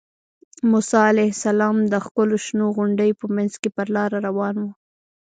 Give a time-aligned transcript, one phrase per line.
[0.71, 4.65] موسی علیه السلام د ښکلو شنو غونډیو په منځ کې پر لاره روان و.